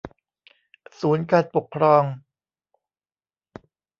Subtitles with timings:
[0.99, 2.03] ศูนย์การปกครอง